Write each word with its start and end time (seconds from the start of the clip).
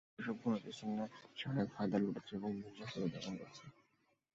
আর 0.09 0.21
এসব 0.21 0.35
খুনের 0.41 0.61
পেছনে 0.65 1.03
সে 1.37 1.45
অনেক 1.51 1.67
ফায়দা 1.75 1.97
লুটেছে 1.99 2.33
আর 2.37 2.51
বিন্দাস 2.55 2.89
জীবন-যাপন 2.93 3.33
করছে। 3.39 3.63